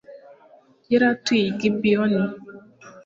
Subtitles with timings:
[0.91, 2.21] yari atuye i Gibeyoni